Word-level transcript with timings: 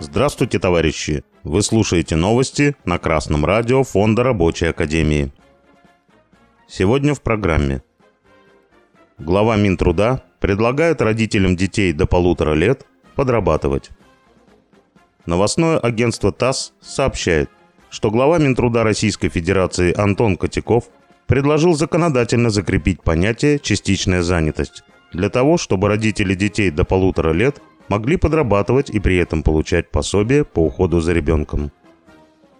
Здравствуйте, 0.00 0.58
товарищи! 0.58 1.24
Вы 1.42 1.62
слушаете 1.62 2.16
новости 2.16 2.76
на 2.84 2.98
Красном 2.98 3.44
радио 3.44 3.82
Фонда 3.82 4.22
Рабочей 4.22 4.66
Академии. 4.66 5.32
Сегодня 6.68 7.14
в 7.14 7.22
программе. 7.22 7.82
Глава 9.18 9.56
Минтруда 9.56 10.22
предлагает 10.40 11.02
родителям 11.02 11.56
детей 11.56 11.92
до 11.92 12.06
полутора 12.06 12.54
лет 12.54 12.86
подрабатывать. 13.16 13.90
Новостное 15.26 15.78
агентство 15.78 16.32
ТАСС 16.32 16.72
сообщает, 16.80 17.50
что 17.90 18.10
глава 18.10 18.38
Минтруда 18.38 18.84
Российской 18.84 19.28
Федерации 19.28 19.92
Антон 19.98 20.36
Котяков 20.36 20.84
предложил 21.26 21.74
законодательно 21.74 22.50
закрепить 22.50 23.02
понятие 23.02 23.58
«частичная 23.58 24.22
занятость» 24.22 24.84
для 25.12 25.30
того, 25.30 25.56
чтобы 25.56 25.88
родители 25.88 26.34
детей 26.34 26.70
до 26.70 26.84
полутора 26.84 27.32
лет 27.32 27.60
могли 27.88 28.16
подрабатывать 28.16 28.90
и 28.90 29.00
при 29.00 29.16
этом 29.16 29.42
получать 29.42 29.90
пособие 29.90 30.44
по 30.44 30.60
уходу 30.60 31.00
за 31.00 31.12
ребенком. 31.12 31.72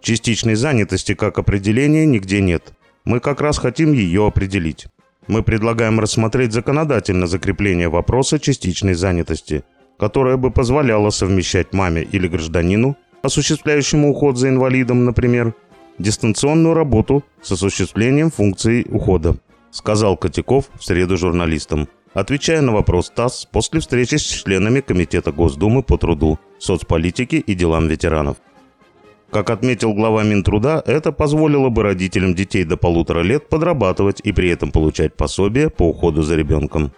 Частичной 0.00 0.54
занятости 0.54 1.14
как 1.14 1.38
определения 1.38 2.06
нигде 2.06 2.40
нет. 2.40 2.72
Мы 3.04 3.20
как 3.20 3.40
раз 3.40 3.58
хотим 3.58 3.92
ее 3.92 4.26
определить. 4.26 4.86
Мы 5.26 5.42
предлагаем 5.42 5.98
рассмотреть 5.98 6.52
законодательно 6.52 7.26
закрепление 7.26 7.88
вопроса 7.88 8.38
частичной 8.38 8.94
занятости, 8.94 9.64
которое 9.98 10.36
бы 10.36 10.50
позволяло 10.50 11.10
совмещать 11.10 11.72
маме 11.72 12.02
или 12.02 12.28
гражданину, 12.28 12.96
осуществляющему 13.22 14.10
уход 14.10 14.36
за 14.36 14.48
инвалидом, 14.48 15.04
например, 15.04 15.54
дистанционную 15.98 16.74
работу 16.74 17.24
с 17.42 17.50
осуществлением 17.50 18.30
функции 18.30 18.86
ухода, 18.88 19.36
сказал 19.72 20.16
Котяков 20.16 20.66
в 20.78 20.84
среду 20.84 21.16
журналистам 21.16 21.88
отвечая 22.16 22.62
на 22.62 22.72
вопрос 22.72 23.10
ТАСС 23.10 23.46
после 23.52 23.80
встречи 23.80 24.14
с 24.14 24.22
членами 24.22 24.80
Комитета 24.80 25.32
Госдумы 25.32 25.82
по 25.82 25.98
труду, 25.98 26.38
соцполитике 26.58 27.38
и 27.38 27.54
делам 27.54 27.88
ветеранов. 27.88 28.38
Как 29.30 29.50
отметил 29.50 29.92
глава 29.92 30.22
Минтруда, 30.22 30.82
это 30.86 31.12
позволило 31.12 31.68
бы 31.68 31.82
родителям 31.82 32.34
детей 32.34 32.64
до 32.64 32.78
полутора 32.78 33.20
лет 33.20 33.50
подрабатывать 33.50 34.20
и 34.24 34.32
при 34.32 34.48
этом 34.48 34.70
получать 34.70 35.14
пособие 35.14 35.68
по 35.68 35.82
уходу 35.82 36.22
за 36.22 36.36
ребенком. 36.36 36.90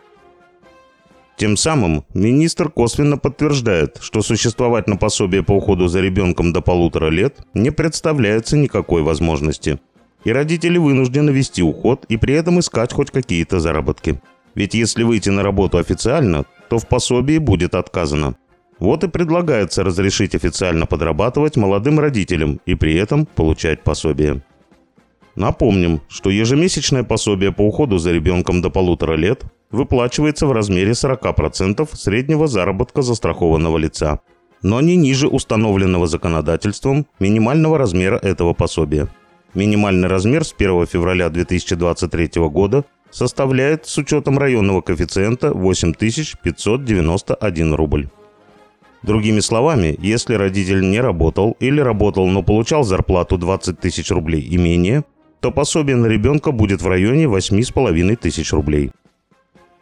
Тем 1.37 1.57
самым 1.57 2.05
министр 2.15 2.69
косвенно 2.69 3.19
подтверждает, 3.19 3.99
что 4.01 4.23
существовать 4.23 4.87
на 4.87 4.97
пособие 4.97 5.43
по 5.43 5.53
уходу 5.53 5.89
за 5.89 6.01
ребенком 6.01 6.53
до 6.53 6.61
полутора 6.61 7.09
лет 7.09 7.39
не 7.55 7.71
представляется 7.71 8.57
никакой 8.57 9.03
возможности. 9.03 9.81
И 10.25 10.31
родители 10.31 10.79
вынуждены 10.79 11.31
вести 11.31 11.63
уход 11.63 12.05
и 12.09 12.17
при 12.17 12.35
этом 12.35 12.61
искать 12.61 12.93
хоть 12.93 13.11
какие-то 13.11 13.59
заработки. 13.59 14.21
Ведь 14.55 14.75
если 14.75 15.03
выйти 15.03 15.31
на 15.31 15.43
работу 15.43 15.79
официально, 15.79 16.45
то 16.69 16.79
в 16.79 16.87
пособии 16.87 17.39
будет 17.39 17.75
отказано. 17.75 18.37
Вот 18.79 19.05
и 19.05 19.09
предлагается 19.09 19.83
разрешить 19.83 20.35
официально 20.35 20.87
подрабатывать 20.87 21.57
молодым 21.57 21.99
родителям 21.99 22.61
и 22.65 22.75
при 22.75 22.95
этом 22.95 23.27
получать 23.27 23.83
пособие. 23.83 24.43
Напомним, 25.35 26.01
что 26.09 26.31
ежемесячное 26.31 27.05
пособие 27.05 27.53
по 27.53 27.63
уходу 27.63 27.99
за 27.99 28.13
ребенком 28.13 28.61
до 28.61 28.71
полутора 28.71 29.15
лет 29.15 29.45
выплачивается 29.71 30.47
в 30.47 30.53
размере 30.53 30.93
40% 30.93 31.89
среднего 31.95 32.49
заработка 32.49 33.03
застрахованного 33.03 33.79
лица, 33.79 34.21
но 34.63 34.81
не 34.81 34.97
ниже 34.97 35.29
установленного 35.29 36.07
законодательством 36.07 37.07
минимального 37.21 37.79
размера 37.79 38.17
этого 38.17 38.53
пособия. 38.53 39.09
Минимальный 39.55 40.09
размер 40.09 40.45
с 40.45 40.53
1 40.57 40.87
февраля 40.87 41.29
2023 41.31 42.31
года 42.49 42.85
составляет 43.11 43.87
с 43.87 43.99
учетом 43.99 44.39
районного 44.39 44.81
коэффициента 44.81 45.53
8591 45.53 47.75
рубль. 47.75 48.09
Другими 49.03 49.41
словами, 49.41 49.97
если 50.01 50.35
родитель 50.35 50.89
не 50.91 51.01
работал 51.01 51.57
или 51.61 51.81
работал, 51.81 52.27
но 52.27 52.43
получал 52.43 52.85
зарплату 52.85 53.39
20 53.39 53.79
тысяч 53.79 54.11
рублей 54.11 54.41
и 54.41 54.57
менее, 54.57 55.05
то 55.41 55.53
пособие 55.53 55.97
на 55.97 56.07
ребенка 56.07 56.51
будет 56.51 56.83
в 56.83 56.89
районе 56.89 57.25
8,5 57.25 58.17
тысяч 58.17 58.53
рублей. 58.53 58.91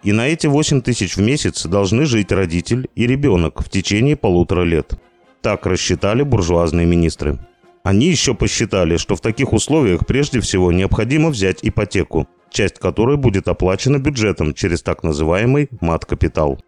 И 0.03 0.13
на 0.13 0.29
эти 0.29 0.47
8 0.47 0.83
тысяч 0.83 1.17
в 1.17 1.23
месяц 1.23 1.65
должны 1.65 2.05
жить 2.05 2.31
родитель 2.31 2.89
и 2.95 3.07
ребенок 3.07 3.65
в 3.65 3.71
течение 3.71 4.17
полутора 4.17 4.63
лет. 4.63 4.93
Так 5.41 5.67
рассчитали 5.67 6.23
буржуазные 6.23 6.87
министры. 6.87 7.39
Они 7.83 8.07
еще 8.07 8.35
посчитали, 8.35 8.99
что 8.99 9.17
в 9.17 9.21
таких 9.21 9.53
условиях 9.53 10.07
прежде 10.07 10.41
всего 10.41 10.73
необходимо 10.73 11.31
взять 11.31 11.61
ипотеку, 11.63 12.29
часть 12.51 12.79
которой 12.79 13.17
будет 13.17 13.49
оплачена 13.49 13.99
бюджетом 13.99 14.55
через 14.55 14.83
так 14.83 15.03
называемый 15.03 15.69
мат-капитал. 15.81 16.59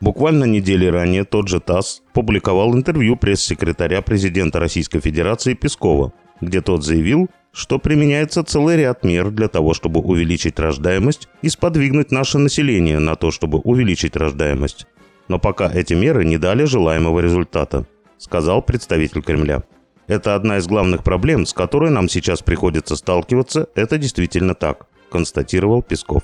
Буквально 0.00 0.44
недели 0.44 0.86
ранее 0.86 1.24
тот 1.24 1.48
же 1.48 1.60
ТАСС 1.60 2.02
публиковал 2.12 2.74
интервью 2.74 3.16
пресс-секретаря 3.16 4.02
президента 4.02 4.60
Российской 4.60 5.00
Федерации 5.00 5.54
Пескова, 5.54 6.12
где 6.40 6.60
тот 6.60 6.84
заявил, 6.84 7.30
что 7.52 7.78
применяется 7.78 8.42
целый 8.44 8.76
ряд 8.76 9.04
мер 9.04 9.30
для 9.30 9.48
того, 9.48 9.72
чтобы 9.72 10.00
увеличить 10.00 10.58
рождаемость 10.58 11.28
и 11.40 11.48
сподвигнуть 11.48 12.10
наше 12.10 12.38
население 12.38 12.98
на 12.98 13.14
то, 13.14 13.30
чтобы 13.30 13.60
увеличить 13.60 14.16
рождаемость. 14.16 14.86
Но 15.28 15.38
пока 15.38 15.72
эти 15.72 15.94
меры 15.94 16.24
не 16.24 16.36
дали 16.36 16.64
желаемого 16.64 17.20
результата, 17.20 17.86
сказал 18.18 18.60
представитель 18.60 19.22
Кремля. 19.22 19.62
Это 20.06 20.34
одна 20.34 20.58
из 20.58 20.66
главных 20.66 21.02
проблем, 21.02 21.46
с 21.46 21.52
которой 21.52 21.90
нам 21.90 22.08
сейчас 22.08 22.42
приходится 22.42 22.96
сталкиваться, 22.96 23.68
это 23.74 23.96
действительно 23.96 24.54
так, 24.54 24.86
констатировал 25.10 25.82
Песков. 25.82 26.22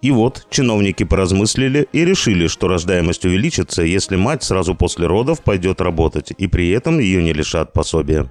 И 0.00 0.12
вот 0.12 0.46
чиновники 0.48 1.02
поразмыслили 1.02 1.88
и 1.92 2.04
решили, 2.04 2.46
что 2.46 2.68
рождаемость 2.68 3.24
увеличится, 3.24 3.82
если 3.82 4.14
мать 4.14 4.44
сразу 4.44 4.76
после 4.76 5.08
родов 5.08 5.42
пойдет 5.42 5.80
работать, 5.80 6.32
и 6.38 6.46
при 6.46 6.70
этом 6.70 7.00
ее 7.00 7.20
не 7.20 7.32
лишат 7.32 7.72
пособия. 7.72 8.30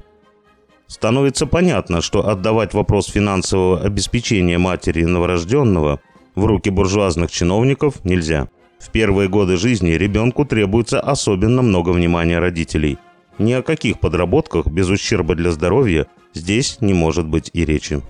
Становится 0.87 1.45
понятно, 1.45 2.01
что 2.01 2.29
отдавать 2.29 2.73
вопрос 2.73 3.07
финансового 3.07 3.81
обеспечения 3.81 4.57
матери 4.57 5.03
новорожденного 5.03 5.99
в 6.35 6.45
руки 6.45 6.69
буржуазных 6.69 7.29
чиновников 7.29 8.05
нельзя. 8.05 8.47
В 8.79 8.89
первые 8.91 9.27
годы 9.27 9.57
жизни 9.57 9.89
ребенку 9.89 10.45
требуется 10.45 11.01
особенно 11.01 11.61
много 11.61 11.89
внимания 11.89 12.39
родителей– 12.39 12.97
ни 13.39 13.53
о 13.53 13.61
каких 13.61 13.99
подработках 13.99 14.67
без 14.67 14.89
ущерба 14.89 15.35
для 15.35 15.51
здоровья 15.51 16.07
здесь 16.33 16.77
не 16.81 16.93
может 16.93 17.27
быть 17.27 17.49
и 17.53 17.65
речи. 17.65 18.01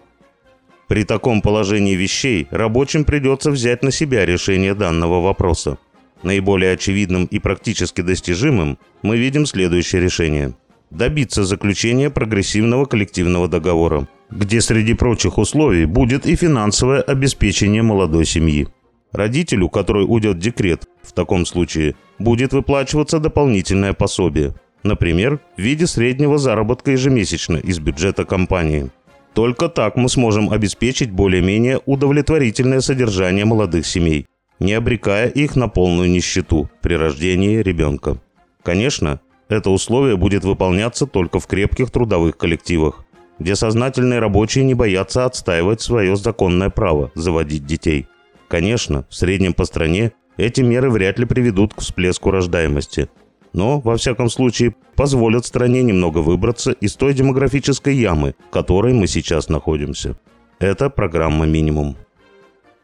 При 0.87 1.03
таком 1.03 1.41
положении 1.41 1.95
вещей 1.95 2.47
рабочим 2.49 3.03
придется 3.03 3.51
взять 3.51 3.83
на 3.83 3.91
себя 3.91 4.25
решение 4.25 4.73
данного 4.73 5.21
вопроса. 5.21 5.77
Наиболее 6.23 6.73
очевидным 6.73 7.25
и 7.25 7.39
практически 7.39 8.01
достижимым 8.01 8.79
мы 9.01 9.17
видим 9.17 9.45
следующее 9.45 10.01
решение. 10.01 10.55
Добиться 10.89 11.43
заключения 11.43 12.09
прогрессивного 12.09 12.85
коллективного 12.85 13.49
договора, 13.49 14.07
где 14.29 14.61
среди 14.61 14.93
прочих 14.93 15.37
условий 15.37 15.85
будет 15.85 16.25
и 16.25 16.35
финансовое 16.37 17.01
обеспечение 17.01 17.81
молодой 17.81 18.25
семьи. 18.25 18.69
Родителю, 19.11 19.67
который 19.67 20.05
уйдет 20.07 20.39
декрет, 20.39 20.85
в 21.03 21.11
таком 21.11 21.45
случае 21.45 21.95
будет 22.17 22.53
выплачиваться 22.53 23.19
дополнительное 23.19 23.93
пособие– 23.93 24.55
Например, 24.87 25.41
в 25.57 25.61
виде 25.61 25.85
среднего 25.85 26.37
заработка 26.37 26.91
ежемесячно 26.91 27.57
из 27.57 27.77
бюджета 27.79 28.23
компании. 28.23 28.89
Только 29.33 29.67
так 29.67 29.97
мы 29.97 30.07
сможем 30.07 30.49
обеспечить 30.49 31.11
более-менее 31.11 31.81
удовлетворительное 31.85 32.79
содержание 32.79 33.43
молодых 33.43 33.85
семей, 33.85 34.27
не 34.59 34.71
обрекая 34.71 35.27
их 35.27 35.57
на 35.57 35.67
полную 35.67 36.09
нищету 36.09 36.69
при 36.81 36.93
рождении 36.93 37.57
ребенка. 37.57 38.17
Конечно, 38.63 39.19
это 39.49 39.71
условие 39.71 40.15
будет 40.15 40.45
выполняться 40.45 41.05
только 41.05 41.41
в 41.41 41.47
крепких 41.47 41.91
трудовых 41.91 42.37
коллективах, 42.37 43.03
где 43.39 43.57
сознательные 43.57 44.21
рабочие 44.21 44.63
не 44.63 44.73
боятся 44.73 45.25
отстаивать 45.25 45.81
свое 45.81 46.15
законное 46.15 46.69
право 46.69 47.11
заводить 47.13 47.65
детей. 47.65 48.07
Конечно, 48.47 49.05
в 49.09 49.15
среднем 49.15 49.53
по 49.53 49.65
стране 49.65 50.13
эти 50.37 50.61
меры 50.61 50.89
вряд 50.89 51.19
ли 51.19 51.25
приведут 51.25 51.73
к 51.73 51.81
всплеску 51.81 52.31
рождаемости– 52.31 53.09
но, 53.57 53.79
во 53.79 53.97
всяком 53.97 54.29
случае, 54.29 54.75
позволят 54.95 55.43
стране 55.47 55.81
немного 55.81 56.19
выбраться 56.19 56.73
из 56.73 56.93
той 56.93 57.15
демографической 57.15 57.95
ямы, 57.95 58.35
в 58.47 58.51
которой 58.51 58.93
мы 58.93 59.07
сейчас 59.07 59.49
находимся. 59.49 60.15
Это 60.59 60.91
программа 60.91 61.47
«Минимум». 61.47 61.97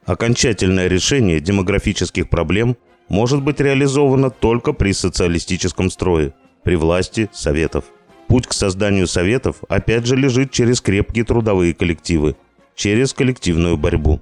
Окончательное 0.07 0.87
решение 0.87 1.39
демографических 1.39 2.27
проблем 2.27 2.75
может 3.07 3.43
быть 3.43 3.59
реализовано 3.59 4.31
только 4.31 4.73
при 4.73 4.93
социалистическом 4.93 5.91
строе, 5.91 6.33
при 6.63 6.75
власти 6.75 7.29
Советов. 7.31 7.85
Путь 8.27 8.47
к 8.47 8.53
созданию 8.53 9.05
Советов 9.05 9.57
опять 9.69 10.07
же 10.07 10.15
лежит 10.15 10.49
через 10.49 10.81
крепкие 10.81 11.23
трудовые 11.23 11.75
коллективы, 11.75 12.35
через 12.75 13.13
коллективную 13.13 13.77
борьбу. 13.77 14.21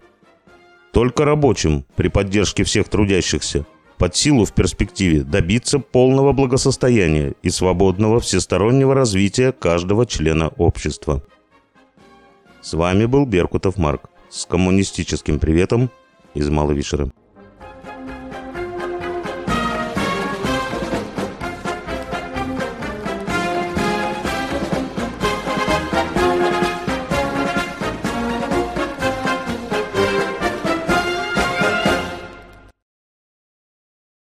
Только 0.91 1.23
рабочим, 1.23 1.85
при 1.95 2.09
поддержке 2.09 2.65
всех 2.65 2.89
трудящихся, 2.89 3.65
под 4.01 4.15
силу 4.15 4.45
в 4.45 4.51
перспективе 4.53 5.21
добиться 5.21 5.77
полного 5.77 6.33
благосостояния 6.33 7.35
и 7.43 7.51
свободного 7.51 8.19
всестороннего 8.19 8.95
развития 8.95 9.51
каждого 9.51 10.07
члена 10.07 10.47
общества. 10.57 11.21
С 12.63 12.73
вами 12.73 13.05
был 13.05 13.27
Беркутов 13.27 13.77
Марк. 13.77 14.09
С 14.31 14.47
коммунистическим 14.47 15.37
приветом. 15.37 15.91
из 16.33 16.49
Малой 16.49 16.73
Вишеры. 16.73 17.11